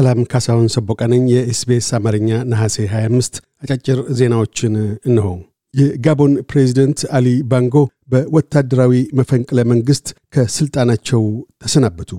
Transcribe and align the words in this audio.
ሰላም 0.00 0.20
ካሳሁን 0.32 0.68
ሰቦቀነኝ 0.74 1.24
የኤስቤስ 1.30 1.86
አማርኛ 1.96 2.28
ነሐሴ 2.50 2.76
25 2.90 3.34
አጫጭር 3.64 3.98
ዜናዎችን 4.18 4.74
እነሆ። 5.08 5.26
የጋቦን 5.74 6.32
ፕሬዚደንት 6.50 7.00
አሊ 7.16 7.26
ባንጎ 7.50 7.74
በወታደራዊ 8.12 8.92
መፈንቅለ 9.18 9.58
መንግሥት 9.72 10.06
ከሥልጣናቸው 10.34 11.22
ተሰናበቱ። 11.62 12.12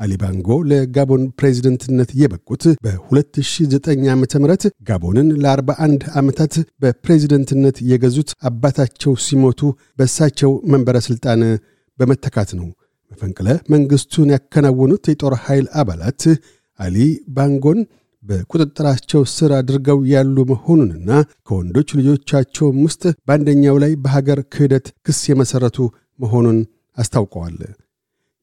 አሊ 0.00 0.12
ባንጎ 0.22 0.58
ለጋቦን 0.70 1.24
ፕሬዚደንትነት 1.40 2.12
የበቁት 2.20 2.64
በ2009 2.84 3.88
ዓ 4.08 4.16
ም 4.16 4.26
ጋቦንን 4.90 5.30
ለ41 5.44 6.06
ዓመታት 6.14 6.54
በፕሬዚደንትነት 6.84 7.78
የገዙት 7.90 8.32
አባታቸው 8.42 9.14
ሲሞቱ 9.26 9.62
በእሳቸው 9.98 10.52
መንበረ 10.74 10.98
ሥልጣን 11.08 11.42
በመተካት 11.98 12.52
ነው። 12.60 12.68
መፈንቅለ 13.10 13.48
መንግሥቱን 13.72 14.32
ያከናወኑት 14.34 15.06
የጦር 15.10 15.34
ኃይል 15.44 15.66
አባላት 15.80 16.22
አሊ 16.82 16.96
ባንጎን 17.36 17.80
በቁጥጥራቸው 18.22 19.22
ስር 19.32 19.50
አድርገው 19.58 19.98
ያሉ 20.12 20.36
መሆኑንና 20.50 21.10
ከወንዶች 21.46 21.88
ልጆቻቸውም 21.98 22.76
ውስጥ 22.86 23.02
በአንደኛው 23.26 23.76
ላይ 23.82 23.92
በሀገር 24.04 24.40
ክህደት 24.54 24.86
ክስ 25.06 25.20
የመሠረቱ 25.30 25.78
መሆኑን 26.18 26.58
አስታውቀዋል። 26.98 27.58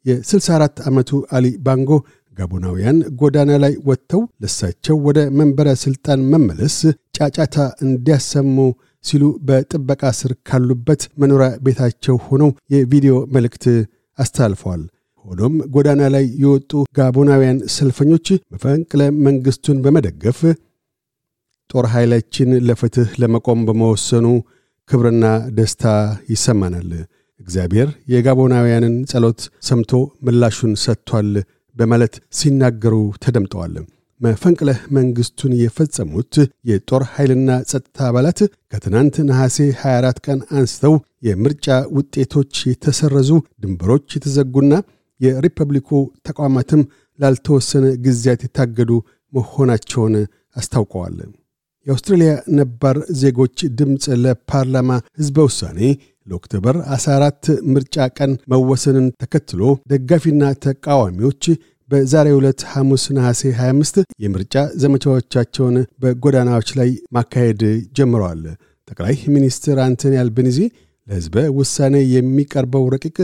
የ64 0.06 0.84
ዓመቱ 0.90 1.10
አሊ 1.38 1.48
ባንጎ 1.66 1.92
ጋቦናውያን 2.38 3.00
ጎዳና 3.20 3.52
ላይ 3.64 3.74
ወጥተው 3.88 4.22
ለሳቸው 4.44 4.98
ወደ 5.08 5.20
መንበረ 5.40 5.70
ሥልጣን 5.84 6.20
መመለስ 6.34 6.76
ጫጫታ 7.18 7.56
እንዲያሰሙ 7.86 8.56
ሲሉ 9.06 9.24
በጥበቃ 9.48 10.04
ስር 10.20 10.32
ካሉበት 10.48 11.02
መኖሪያ 11.22 11.50
ቤታቸው 11.66 12.16
ሆነው 12.26 12.50
የቪዲዮ 12.74 13.16
መልእክት 13.36 13.66
አስተላልፈዋል። 14.18 14.82
ሆኖም 15.26 15.56
ጎዳና 15.74 16.02
ላይ 16.14 16.26
የወጡ 16.44 16.72
ጋቦናውያን 16.98 17.60
ሰልፈኞች 17.76 18.28
መፈንቅለ 18.54 19.02
መንግሥቱን 19.26 19.78
በመደገፍ 19.86 20.40
ጦር 21.70 21.86
ኃይላችን 21.94 22.52
ለፍትሕ 22.68 23.10
ለመቆም 23.22 23.60
በመወሰኑ 23.68 24.28
ክብርና 24.90 25.26
ደስታ 25.58 25.84
ይሰማናል። 26.32 26.92
እግዚአብሔር 27.40 27.90
የጋቦናውያንን 28.14 28.96
ጸሎት 29.12 29.40
ሰምቶ 29.68 29.92
ምላሹን 30.26 30.74
ሰጥቷል 30.84 31.30
በማለት 31.76 32.16
ሲናገሩ 32.38 32.96
ተደምጠዋል። 33.24 33.76
መፈንቅለ 34.22 34.70
መንግሥቱን 34.96 35.52
የፈጸሙት 35.60 36.34
የጦር 36.70 37.04
ኃይልና 37.14 37.52
ጸጥታ 37.70 37.98
አባላት 38.10 38.40
ከትናንት 38.72 39.16
ነሐሴ 39.30 39.58
24 39.82 40.20
ቀን 40.26 40.40
አንስተው 40.58 40.96
የምርጫ 41.28 41.68
ውጤቶች 41.98 42.54
የተሰረዙ፣ 42.72 43.30
ድንበሮች 43.64 44.08
የተዘጉና 44.18 44.74
የሪፐብሊኩ 45.20 45.90
ተቋማትም 46.28 46.82
ላልተወሰነ 47.20 47.86
ጊዜያት 48.06 48.44
የታገዱ 48.46 48.92
መሆናቸውን 49.34 50.16
አስታውቀዋል። 50.56 51.18
የአውስትሬልያ 51.88 52.32
ነባር 52.58 52.98
ዜጎች 53.20 53.58
ድምፅ 53.80 54.06
ለፓርላማ 54.24 54.90
ሕዝበ 55.20 55.38
ውሳኔ 55.48 55.80
ለኦክቶበር 56.28 56.76
14 56.96 57.50
ምርጫ 57.74 58.08
ቀን 58.18 58.32
መወሰንን 58.52 59.06
ተከትሎ 59.22 59.62
ደጋፊና 59.92 60.44
ተቃዋሚዎች 60.66 61.44
በዛሬ 61.90 62.28
ዕለት 62.38 62.62
ሐሙስ 62.72 63.04
ነሐሴ 63.18 63.42
25 63.60 64.02
የምርጫ 64.24 64.56
ዘመቻዎቻቸውን 64.84 65.78
በጎዳናዎች 66.02 66.70
ላይ 66.80 66.90
ማካሄድ 67.16 67.62
ጀምረዋል። 67.98 68.44
ጠቅላይ 68.88 69.16
ሚኒስትር 69.36 69.78
አንቶኒ 69.86 70.16
አልቤኒዚ 70.22 70.60
ለሕዝበ 71.08 71.46
ውሳኔ 71.58 71.96
የሚቀርበው 72.14 72.86
ረቂቅ 72.96 73.18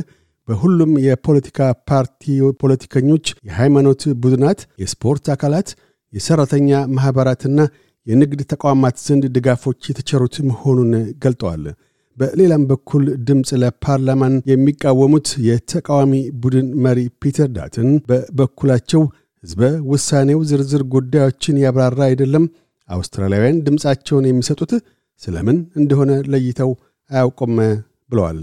በሁሉም 0.47 0.91
የፖለቲካ 1.05 1.59
ፓርቲ 1.89 2.23
ፖለቲከኞች፣ 2.61 3.25
የሃይማኖት 3.47 4.01
ቡድናት፣ 4.23 4.59
የስፖርት 4.83 5.25
አካላት፣ 5.35 5.69
የሠራተኛ 6.13 6.69
ማኅበራትና 6.95 7.59
የንግድ 8.07 8.41
ተቋማት 8.51 8.95
ዘንድ 9.05 9.23
ድጋፎች 9.35 9.79
የተቸሩት 9.89 10.35
መሆኑን 10.49 10.91
ገልጠዋል። 11.23 11.63
በሌላም 12.17 12.63
በኩል 12.69 13.05
ድምፅ 13.27 13.49
ለፓርላማን 13.61 14.35
የሚቃወሙት 14.51 15.29
የተቃዋሚ 15.47 16.13
ቡድን 16.43 16.67
መሪ 16.85 16.99
ፒተር 17.21 17.49
ዳትን 17.57 17.89
በበኩላቸው 18.09 19.01
ሕዝበ 19.43 19.63
ውሳኔው 19.91 20.39
ዝርዝር 20.49 20.83
ጉዳዮችን 20.93 21.59
ያብራራ 21.63 21.99
አይደለም፣ 22.07 22.45
አውስትራሊያውያን 22.89 23.59
ድምፃቸውን 23.67 24.29
የሚሰጡት 24.29 24.71
ስለምን 25.21 25.57
እንደሆነ 25.81 26.13
ለይተው 26.31 26.71
አያውቁም 27.09 27.53
ብለዋል። 28.11 28.39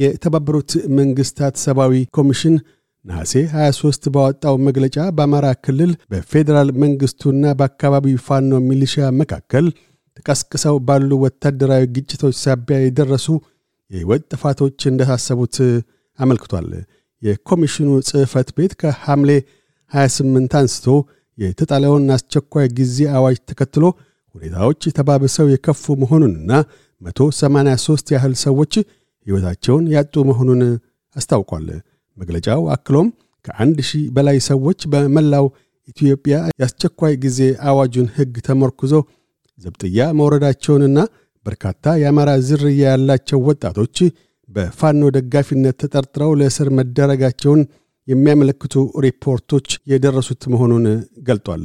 የተባበሩት 0.00 0.70
መንግሥታት 0.98 1.54
ሰብአዊ 1.64 1.94
ኮሚሽን 2.16 2.54
ነሐሴ 3.04 3.32
23 3.52 4.08
ባወጣው 4.14 4.54
መግለጫ 4.66 4.96
በአማራ 5.16 5.46
ክልል 5.64 5.92
በፌዴራል 6.10 6.68
መንግሥቱና 6.82 7.52
በአካባቢው 7.58 8.18
ፋኖ 8.26 8.60
ሚሊሻ 8.66 9.06
መካከል 9.20 9.66
ተቀስቅሰው 10.16 10.76
ባሉ 10.88 11.10
ወታደራዊ 11.24 11.84
ግጭቶች 11.96 12.36
ሳቢያ 12.44 12.78
የደረሱ 12.82 13.26
የሕይወት 13.90 14.24
ጥፋቶች 14.32 14.78
እንዳሳሰቡት 14.90 15.56
አመልክቷል። 16.18 16.68
የኮሚሽኑ 17.22 17.88
ጽሕፈት 18.08 18.48
ቤት 18.58 18.72
ከሐምሌ 18.80 19.30
28 19.92 20.56
አንስቶ 20.60 20.86
የተጣለውን 21.38 22.06
አስቸኳይ 22.16 22.66
ጊዜ 22.78 22.98
አዋጅ 23.16 23.38
ተከትሎ 23.50 23.84
ሁኔታዎች 24.34 24.82
ተባብሰው 24.98 25.46
የከፉ 25.52 25.94
መሆኑንና 26.02 26.50
183 27.00 28.12
ያህል 28.14 28.34
ሰዎች 28.44 28.74
ሕይወታቸውን 29.26 29.84
ያጡ 29.94 30.14
መሆኑን 30.28 30.62
አስታውቋል። 31.16 31.66
መግለጫው 32.16 32.62
አክሎም 32.74 33.08
ከአንድ 33.44 33.78
ሺህ 33.88 34.02
በላይ 34.16 34.38
ሰዎች 34.48 34.80
በመላው 34.92 35.46
ኢትዮጵያ 35.88 36.36
የአስቸኳይ 36.52 37.14
ጊዜ 37.22 37.38
አዋጁን 37.68 38.08
ሕግ 38.16 38.34
ተመርኩዞ 38.48 38.92
ዘብጥያ 39.58 40.00
መውረዳቸውንና 40.18 40.98
በርካታ 41.46 41.94
የአማራ 42.00 42.30
ዝርያ 42.48 42.82
ያላቸው 42.86 43.38
ወጣቶች 43.48 43.96
በፋኖ 44.48 45.02
ደጋፊነት 45.16 45.76
ተጠርጥረው 45.82 46.30
ለእስር 46.40 46.68
መደረጋቸውን 46.78 47.60
የሚያመለክቱ 48.08 48.74
ሪፖርቶች 49.04 49.68
የደረሱት 49.92 50.42
መሆኑን 50.52 50.86
ገልጧል። 51.28 51.64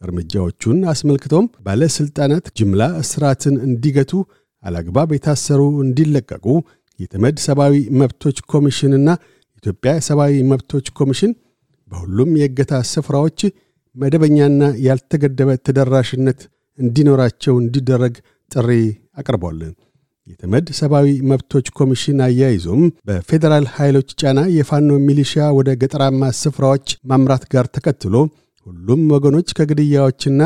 እርምጃዎቹን 0.00 0.78
አስመልክቶም 0.92 1.44
ባለሥልጣናት 1.66 2.46
ጅምላ 2.58 2.82
እስራትን 3.02 3.56
እንዲገቱ፣ 3.66 4.12
አላግባብ 4.62 5.10
የታሰሩ 5.14 5.60
እንዲለቀቁ 5.84 6.46
የተመድ 6.98 7.36
ሰብአዊ 7.46 7.74
መብቶች 8.00 8.38
ኮሚሽንና 8.52 9.08
ኢትዮጵያ 9.58 9.92
ሰብአዊ 10.08 10.34
መብቶች 10.50 10.86
ኮሚሽን 10.98 11.32
በሁሉም 11.90 12.30
የእገታ 12.40 12.74
ስፍራዎች 12.92 13.40
መደበኛና 13.96 14.60
ያልተገደበ 14.86 15.50
ተደራሽነት 15.66 16.40
እንዲኖራቸው 16.78 17.54
እንዲደረግ 17.62 18.14
ጥሪ 18.50 18.68
አቅርቧል። 19.20 19.58
የተመድ 20.26 20.66
ሰብአዊ 20.78 21.08
መብቶች 21.30 21.66
ኮሚሽን 21.78 22.18
አያይዞም 22.26 22.82
በፌዴራል 23.08 23.64
ኃይሎች 23.76 24.10
ጫና 24.20 24.40
የፋኖ 24.56 24.90
ሚሊሻ 25.06 25.44
ወደ 25.58 25.70
ገጠራማ 25.80 26.30
ስፍራዎች 26.42 26.88
ማምራት 27.10 27.44
ጋር 27.54 27.66
ተከትሎ 27.76 28.14
ሁሉም 28.66 29.02
ወገኖች 29.14 29.48
ከግድያዎችና 29.58 30.40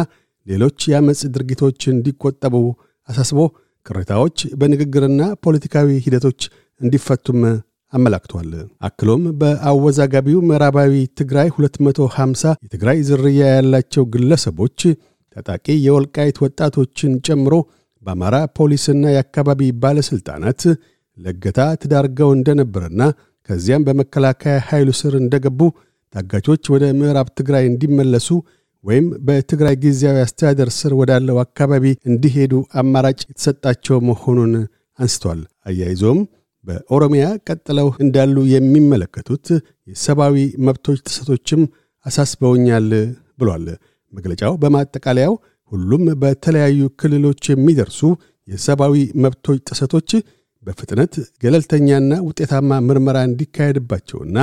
ሌሎች 0.47 0.79
የአመፅ 0.91 1.21
ድርጊቶች 1.35 1.81
እንዲቆጠቡ 1.93 2.55
አሳስቦ 3.09 3.39
ቅሬታዎች 3.87 4.39
በንግግርና 4.61 5.23
ፖለቲካዊ 5.45 5.89
ሂደቶች 6.05 6.41
እንዲፈቱም 6.81 7.41
አመላክቷል። 7.93 8.51
አክሎም 8.89 9.23
በአወዛጋቢው 9.41 10.39
ምዕራባዊ 10.49 10.93
ትግራይ 11.21 11.49
250 11.57 12.55
የትግራይ 12.65 12.99
ዝርያ 13.09 13.43
ያላቸው 13.53 14.05
ግለሰቦች 14.15 14.81
ታጣቂ 15.37 15.67
የወልቃይት 15.85 16.37
ወጣቶችን 16.45 17.13
ጨምሮ 17.27 17.55
በአማራ 18.03 18.37
ፖሊስና 18.59 19.05
የአካባቢ 19.15 19.61
ባለሥልጣናት 19.83 20.63
ለገታ 21.19 21.61
ተዳርገው 21.83 22.31
እንደነበረና 22.35 23.03
ከዚያም 23.49 23.87
በመከላከያ 23.87 24.57
ኃይሉ 24.69 24.91
ስር 25.01 25.15
እንደገቡ 25.21 25.61
ታጋቾች 26.15 26.65
ወደ 26.75 26.85
ምዕራብ 26.99 27.29
ትግራይ 27.39 27.65
እንዲመለሱ 27.71 28.29
ወይም 28.87 29.07
በትግራይ 29.27 29.75
ጊዜያዊ 29.85 30.19
አስተዳደር 30.25 30.69
ስር 30.77 30.93
ወዳለው 31.01 31.37
አካባቢ 31.43 31.85
እንዲሄዱ 32.11 32.53
አማራጭ 32.81 33.21
የተሰጣቸው 33.25 33.97
መሆኑን 34.09 34.53
አንስቷል። 34.99 35.41
አያይዞም 35.67 36.21
በኦሮሚያ 36.65 37.25
ቀጥለው 37.49 37.89
እንዳሉ 38.05 38.37
የሚመለከቱት 38.53 39.47
የሰብአዊ 39.91 40.37
መብቶች 40.67 41.01
ጥሰቶችም 41.09 41.63
አሳስበውኛል 42.07 42.89
ብሏል። 43.41 43.67
መግለጫው 44.13 44.55
በማጠቃለያው 44.63 45.35
ሁሉም 45.73 46.05
በተለያዩ 46.23 46.81
ክልሎች 47.01 47.45
የሚደርሱ 47.53 48.01
የሰብአዊ 48.49 48.95
መብቶች 49.25 49.61
ጥሰቶች 49.71 50.11
በፍጥነት 50.67 51.15
ገለልተኛና 51.43 52.13
ውጤታማ 52.29 52.79
ምርመራ 52.89 53.19
እንዲካሄድባቸውና 53.29 54.39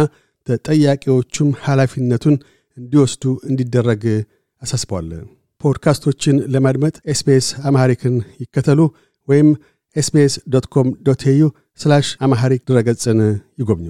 ተጠያቂዎቹም 0.47 1.49
ኃላፊነቱን 1.63 2.35
እንዲወስዱ 2.77 3.23
እንዲደረግ 3.49 4.03
አሳስበዋል። 4.61 5.09
ፖድካስቶችን 5.61 6.37
ለማድመጥ 6.53 6.95
SBS 7.07 7.47
Amharic 7.67 8.05
ን 8.05 8.15
ይከተሉ 8.43 8.79
ወይም 9.27 9.49
ኤስቤስ 9.95 10.33
ዶት 10.53 10.65
ኮም 10.73 10.87
ዶት 11.07 11.23
ኤዩ 11.27 11.43
አማሐሪክ 12.19 12.61
ድረገጽን 12.69 13.19
ይጎብኙ። 13.61 13.87